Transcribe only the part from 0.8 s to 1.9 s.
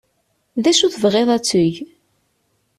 i tebɣiḍ ad teg?